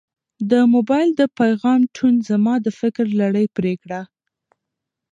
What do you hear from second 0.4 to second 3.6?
د موبایل د پیغام ټون زما د فکر لړۍ